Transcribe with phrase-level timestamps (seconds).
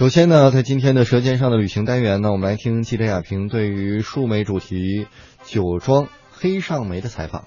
[0.00, 5.06] 首先呢，在今天的《舌尖上的旅行》单元呢，我们来听记者雅萍对于树莓主题
[5.44, 7.44] 酒庄黑上梅的采访。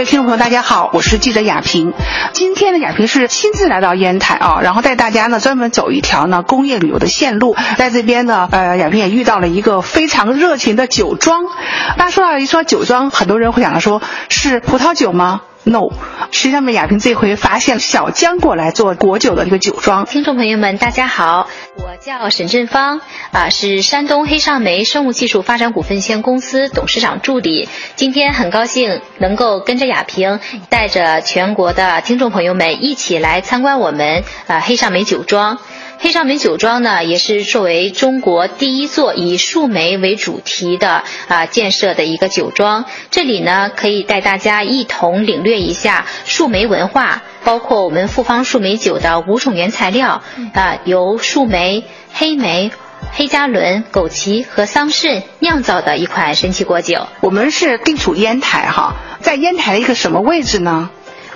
[0.00, 1.92] 各位听众朋友，大家好，我是记者雅萍。
[2.32, 7.54] 今天呢，雅萍是亲自来到烟台啊，然后带大家呢专门走一条呢工业旅游的线路。
[7.76, 11.44] 在这边呢，呃，雅萍也遇到了一个非常热情的酒庄。
[11.98, 14.00] 那说到一说酒庄，很多人会想到说
[14.30, 15.90] 是葡萄酒吗？No，
[16.32, 20.06] 实际上呢，亚萍这回发现小浆果来做果酒的一个酒庄。
[20.06, 23.00] 听众朋友们，大家好，我叫沈振芳，
[23.30, 27.68] 啊，是山东黑上莓生物技术发展股份有限公司董事长助理。
[27.94, 35.58] 今天很高兴能够跟着雅萍，带着全国的听众朋友们一起来参观我们啊黑上莓酒庄。
[36.02, 42.86] 黑上莓酒庄呢，也是作为中国第一座以树莓为主题的啊建设的一个酒庄。
[43.10, 50.22] 这里呢，可以带大家一同领略一下树莓文化，包括我们复方树莓酒的五种原材料
[50.54, 52.72] 啊，由树莓、黑莓、
[53.12, 57.08] 黑加仑、枸杞和桑葚酿造的一款神奇果酒。
[57.20, 60.88] 我们是地处烟台哈，在烟台的一个什么位置呢？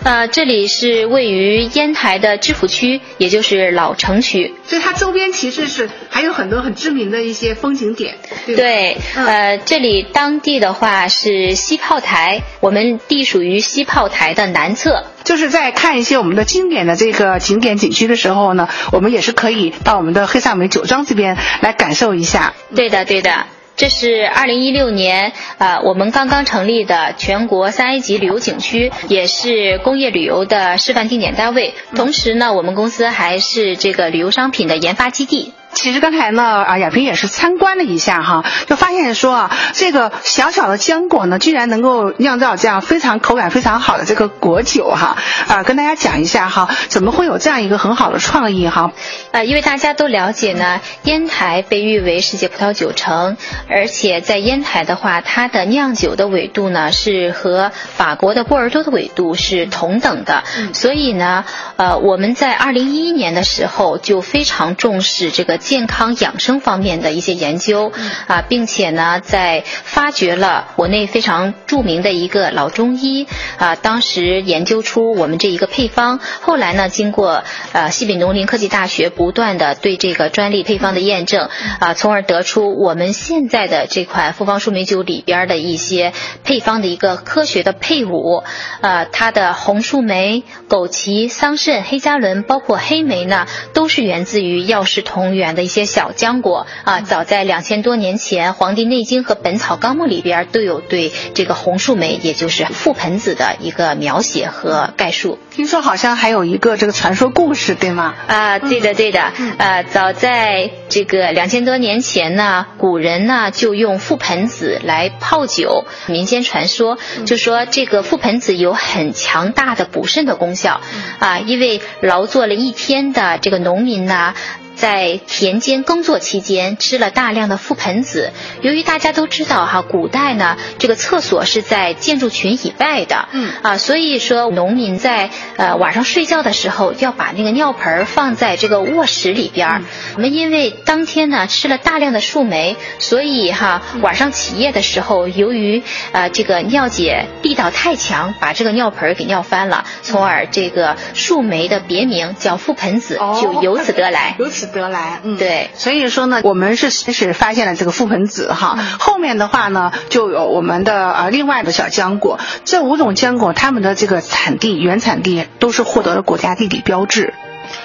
[0.03, 4.55] 呃，这里是位于烟台的知府区，也就是老城区。
[4.67, 8.17] 所以它周边其实是还有很多很知名的一些风景点。
[8.47, 15.05] 对，呃，这里当地的话是西炮台，我们地属于西炮台的南侧。
[15.25, 22.53] 就是在看一些我们的经典的这个景点景区的时候呢，我们也是可以到我们的黑萨梅酒庄这边来感受一下。
[22.75, 23.47] 对的，对的。
[23.77, 31.75] 这是二零一六年，呃，我们刚刚成立的全国三 A 级旅游景区，也是工业旅游的示范定点单位。
[31.97, 35.53] 同时呢，我们公司还是这个旅游商品的研发基地。
[35.75, 45.17] 其实刚才呢，啊，亚萍也是参观了一下哈，就发现说啊，这个小小的浆果呢，居然能够酿造这样非常口感非常好的这个果酒哈，
[45.49, 48.93] 啊，跟大家讲一下哈，怎么会有这样一个很好的创意哈？
[49.33, 53.37] 呃，因为大家都了解呢，烟台被誉为世界葡萄酒城，
[53.69, 61.45] 而且在烟台的话，它的酿酒的纬度呢是和法国的波尔多的纬度是同等的，所以呢，
[61.77, 67.91] 呃，我们在二零一一年的时候就非常重视这个健康养生方面的一些研究，
[68.27, 73.27] 啊，并且呢，在发掘了国内非常著名的一个老中医，
[73.57, 77.43] 啊，当时研究出我们这一个配方，后来呢，经过
[77.73, 81.49] 呃西北农林科技大学不断的对这个专利配方的验证，
[81.81, 86.13] 啊，从而得出我们现在的这款复方树莓酒里边的一些
[86.45, 88.45] 配方的一个科学的配伍，
[88.83, 97.01] 呃，它的红树莓、枸杞、桑葚、黑加仑，包括黑莓呢，都是源自于药食同源的一些小浆果啊。
[97.01, 105.39] 早在两千多年前，《黄帝内经》和《本草纲目》里边都有对这个红树莓，也就是覆盆子的一个描写和概述。
[105.51, 108.15] 听说好像还有一个这个传说故事，对吗？
[108.27, 115.85] 啊，对的，对的，呃，早在这个两千多年前呢，古人呢就用覆盆子来泡酒。
[116.07, 120.81] 民间传说就说这个覆盆子有很强大的补肾的功效，
[121.21, 124.35] 啊，因为劳作了一天的这个农民呢。
[124.75, 133.53] 在田间耕作期间吃了大量的覆盆子，由于大家都知道哈，古代呢这个厕所是在建筑群以外的，嗯。
[133.63, 139.83] 啊，所以说农民在呃晚上睡觉的时候要把那个尿盆儿放在这个卧室里边儿。
[140.17, 153.39] 我们因为当天呢吃了大量的树莓，所以哈晚上起夜的时候，由于呃这个尿解力道太强，把这个尿盆儿给尿翻了，从而这个树莓的别名叫覆盆子，哦。
[153.41, 154.37] 就由此得来。
[154.39, 155.71] 由此得来，嗯，对。
[155.75, 167.35] 所以说呢，我们是先是发现了这个覆盆子哈，后面的话呢，就有我们的呃另外的小浆果，这五种浆果它们的这个产地原产地都是获得了国家地理标志。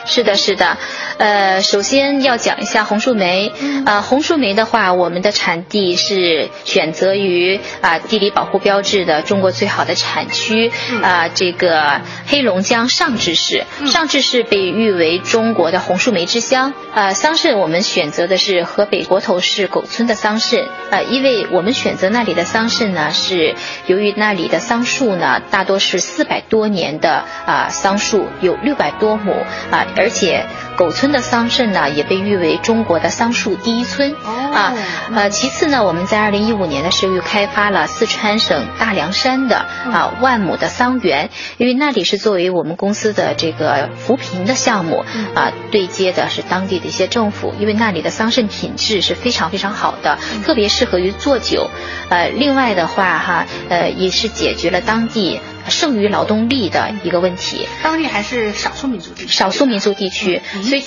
[0.09, 0.75] 是的，是的，
[1.19, 3.53] 呃，首先要讲一下红树莓。
[3.85, 10.71] 呃，红树莓的话，我们的产地是选择于啊、地理保护标志的中国最好的产区
[11.03, 13.63] 啊、这个黑龙江上志市。
[13.85, 16.73] 上志市被誉为中国的红树莓之乡。
[16.95, 20.67] 呃，桑葚我们选择的是河北国头市狗村的桑葚。
[20.89, 23.53] 呃，因为我们选择那里的桑葚呢，是
[23.85, 29.33] 由于那里的桑树呢，大多是四百多年的啊、桑树，有六百多亩
[29.69, 30.46] 啊、而且
[30.78, 34.16] 狗村的桑葚呢也被誉为中国的桑树第一村
[34.54, 34.74] 啊。
[35.13, 45.04] 呃，其次呢，我们在二零一五年的时候又开发了四川省大凉山的啊万亩的桑园，因为那里是作为我们公司的这个扶贫的项目
[45.36, 51.69] 啊，对接的是当地的一些政府，因为那里的桑葚品质是非常非常好的，特别适合于做酒。
[52.07, 55.42] 呃，另外的话哈，呃，也是解决了当地。
[55.69, 60.81] 剩余劳动力的一个问题，当地还是少数民族地区，少数民族地区，所以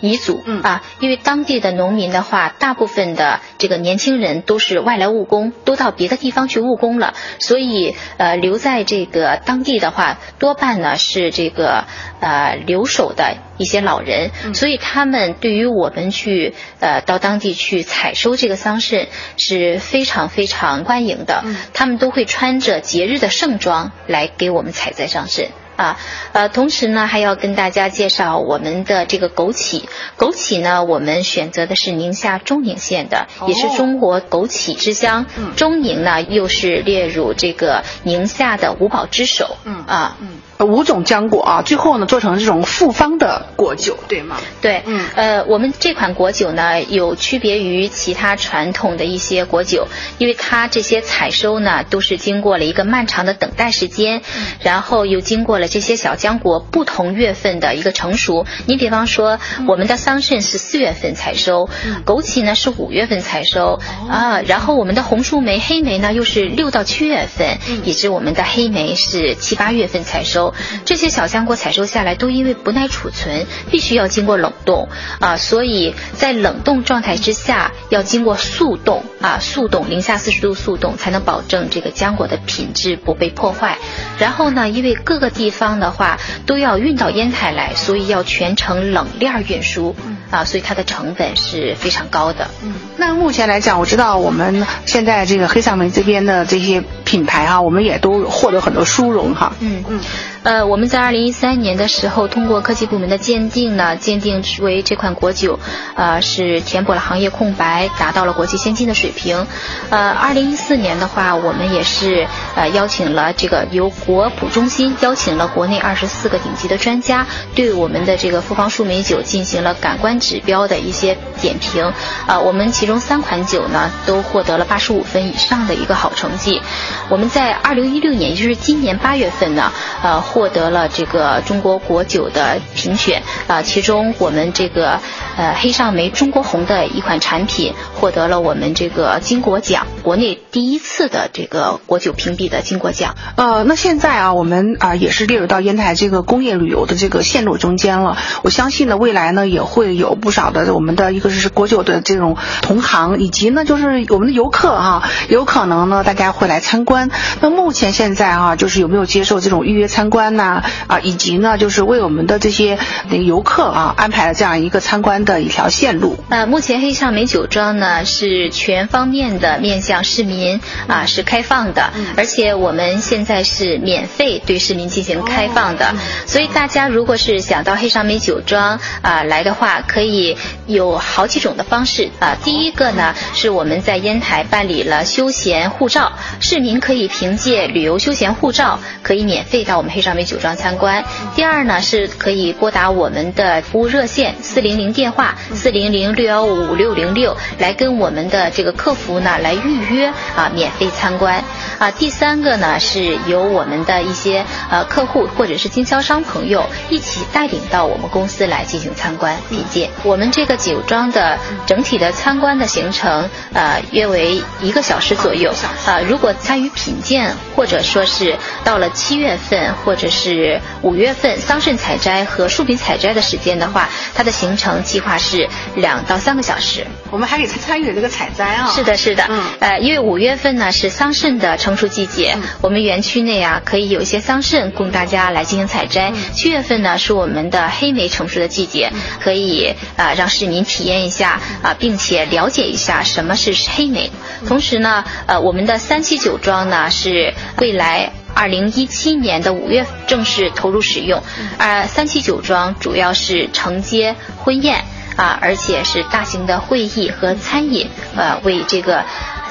[0.00, 0.62] 彝族，嗯。
[0.62, 11.84] 啊，因为当地的农民的话，大部分的这个年轻人都是外来务工，都到别的地方去务工了，所以呃留在这个当地的话，多半呢是这个
[12.20, 19.06] 呃留守的一些老人，所以他们对于我们去呃到当地去采收这个桑葚
[19.36, 25.48] 是非常非常欢迎的，他们都会穿着节日的盛装来给我们采摘桑葚。
[25.76, 25.98] 啊，
[26.32, 29.84] 呃，同时呢，还要跟大家介绍我们的这个枸杞。
[30.18, 35.26] 枸杞呢，我们选择的是宁夏中宁县的，也是中国枸杞之乡。
[35.56, 39.56] 中宁呢，又是列入这个宁夏的五宝之首。
[39.64, 40.35] 嗯啊，嗯。
[40.58, 44.36] 五种浆果啊，最后呢做成这种复方的果酒，对吗？
[44.62, 49.86] 对，嗯，呃，我们这款果酒呢有区别于其他传统的一些果酒，
[50.18, 54.22] 因为它这些采收呢都是经过了一个漫长的等待时间，
[54.60, 58.46] 然后又经过了这些小浆果不同月份的一个成熟。
[58.66, 59.38] 你比方说，
[59.68, 61.68] 我们的桑葚是四月份采收，
[62.06, 70.45] 枸杞呢是五月份采收啊，然后我们的红树莓、黑莓呢又是六到七月份，以及我们的黑莓是七八月份采收。
[70.84, 74.88] 这些小浆果采收下来都因为不耐储存，必须要经过冷冻
[75.20, 83.78] 啊，所以在冷冻状态之下要经过速冻啊，速冻零下四十度速冻才能保证这个浆果的品质不被破坏。
[84.18, 89.94] 然后呢，因为各个地方的话都要运到烟台来，所以要全程冷链运输
[90.30, 92.48] 啊，所以它的成本是非常高的。
[92.62, 99.52] 嗯，那目前来讲，我知道我们现在这个黑上梅这边的这些品牌哈，我们也都获得很多殊荣哈。
[99.60, 100.00] 嗯嗯。
[100.46, 105.58] 呃，我们在二零一三年的时候，通过科技部门的鉴定呢，鉴定为这款果酒，
[105.96, 109.44] 呃，是填补了行业空白，达到了国际先进的水平。
[109.90, 117.26] 呃，二零一四年的话，我们也是呃邀请了这个由国普中心邀请了国内二十四个顶级的专家，
[117.56, 121.92] 对我们的这个复方树莓酒进行了感官指标的一些点评。
[122.28, 126.62] 啊，我们其中三款酒呢，都获得了八十五分以上的一个好成绩。
[127.08, 129.72] 我们在二零一六年，也就是今年八月份呢，
[130.04, 130.35] 呃。
[130.36, 135.00] 获得了这个中国国酒的评选啊，其中我们这个
[135.34, 143.14] 呃黑上梅中国红的一款产品获得了我们这个金国奖，国内第一次的这个国酒评比的金国奖。
[143.36, 148.18] 呃，那现在啊，我们啊也是列入到烟台这个工业旅游的这个线路中间了。
[148.42, 157.10] 我相信呢，未来呢也会有不少的我们的一个是国酒的这种同行，以及呢就是我们的游客哈，有可能呢大家会来参观。
[157.40, 160.25] 那目前现在啊，就是有没有接受这种预约参观？
[160.34, 162.78] 呐啊，以及呢，就是为我们的这些
[163.26, 166.18] 游客啊安排了这样一个参观的一条线路。
[166.28, 175.94] 呃，目前黑上梅酒庄呢是全方面的面向市民啊，是开放的，而且我们现在是免费对市民进行开放的。
[176.26, 180.36] 所以大家如果是想到黑上梅酒庄啊来的话，可以
[180.66, 182.36] 有好几种的方式啊。
[182.42, 190.16] 第一个呢是我们在烟台办理了休闲护照，市民可以凭借旅游休闲护照可以免费到我们黑上。
[190.16, 191.04] 为酒庄参观。
[191.34, 201.44] 第二呢，是可以拨打我们的服务热线四零零电话四零零六幺五六零六来跟我们的这个客服呢来预约啊，免费参观
[201.78, 201.90] 啊。
[201.90, 209.90] 第三个呢，是由我们的一些呃客户或者是经销商朋友一起带领到我们公司来进行参观品鉴。
[210.02, 215.52] 我们这个酒庄的整体的参观的行程呃约为一个小时左右
[215.84, 216.00] 啊。
[216.00, 218.34] 如果参与品鉴或者说是
[218.64, 226.86] 到了七月份或者是五月份桑葚采摘和树皮采摘的时间的话，它的行程计划是两到三个小时。
[227.10, 228.70] 我们还可以参与这个采摘啊。
[228.74, 229.24] 是的，是的。
[229.28, 229.44] 嗯。
[229.60, 236.12] 呃，因为五月份呢是桑葚的成熟季节，我们园区内啊可以有一些桑葚供大家来进行采摘。
[236.32, 244.10] 七月份呢是我们的黑莓成熟的季节，可以啊让市民体验一下啊，并且了解一下什么是黑莓。
[244.46, 248.12] 同时呢，呃，我们的三七酒庄呢是未来。
[248.36, 251.22] 二零一七年的五月正式投入使用，
[251.56, 254.84] 呃，三七酒庄主要是承接婚宴
[255.16, 259.06] 啊，而且是大型的会议和餐饮，呃，为这个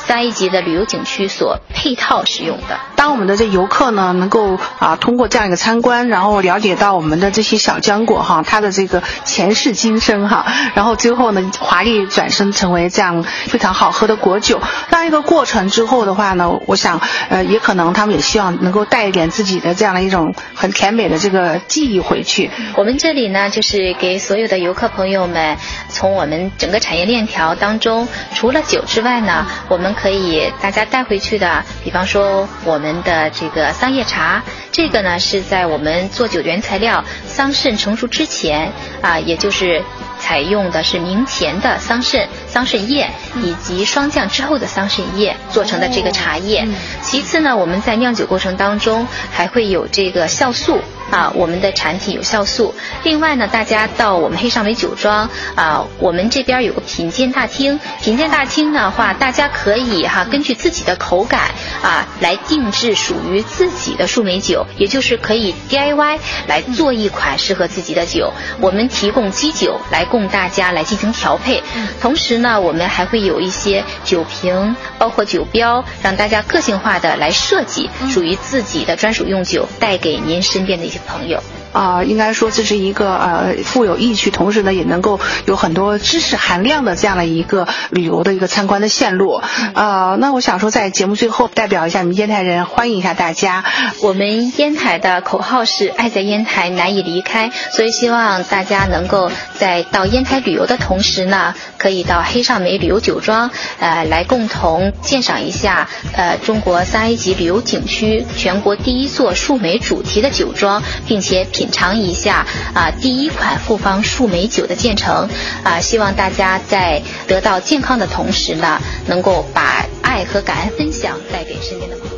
[0.08, 2.80] 三 A 级的旅游景区所配套使用的。
[2.96, 14.60] 当我们的这游客呢，能够啊通过这样一个参观，然后了解到我们的这些小浆果哈，它的这个前世今生哈，然后最后呢华丽转身成为这样非常好喝的果酒，
[14.90, 22.50] 这样一个过程之后的话呢，我想呃也可能他们也希望能够带一点自己的这样的一种很甜美的这个记忆回去。
[22.76, 25.58] 我们这里呢，就是给所有的游客朋友们，
[25.90, 38.72] 从我们整个产业链条当中，除了酒之外呢，我们可以大家带回去的，比方说我们的这个桑叶茶，这个呢是在我们做酒原材料桑葚成熟之前
[39.02, 39.82] 啊，也就是
[40.26, 43.08] 采用的是明前的桑葚、桑葚叶
[43.44, 46.68] 以及霜降之后的桑葚叶做成的这个茶叶。
[47.04, 50.80] 其次呢，我们在酿酒过程当中还会有这个酵素。
[51.12, 52.74] 啊，我们的产品有酵素。
[53.04, 57.80] 另外呢，大家到我们黑尚美酒庄啊，我们这边有个品鉴大厅。
[58.02, 61.52] 品鉴大厅的话，大家可以哈根据自己的口感
[61.84, 66.18] 啊来定制属于自己的树莓酒，也就是可以 DIY
[66.48, 68.34] 来做一款适合自己的酒。
[68.60, 71.62] 我们提供基酒来供大家来进行调配。
[72.02, 81.42] 同时呢，我们还会有一些酒瓶，包括酒标，让大家个性化的来设计属于自己的专属用酒，带给您身边的一些朋友。
[81.76, 89.42] 啊，应该说这是一个呃富有意趣，同时呢也能够有很多知识含量的这样的一个旅游的一个参观的线路。
[89.74, 93.66] 呃，那我想说在节目最后代表一下我们烟台人，欢迎一下大家。
[94.02, 99.30] 我们烟台的口号是“爱在烟台，难以离开”，所以希望大家能够
[99.60, 111.65] 在到烟台旅游的同时呢，可以到黑上美旅游酒庄，呃，来共同鉴赏一下呃中国三 A 级旅游景区全国第一座树莓主题的酒庄，并且品。
[111.66, 112.46] 品尝一下
[112.76, 115.28] 啊，第一款复方树莓酒的建成
[115.64, 122.15] 啊，希望大家在得到健康的同时呢，能够把爱和感恩分享带给身边的朋友。